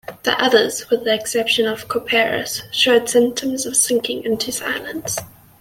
[0.23, 5.19] The others, with the exception of Couperus, showed symptoms of sinking into silence.